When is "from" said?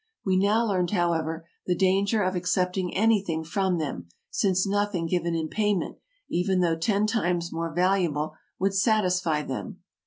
3.43-3.77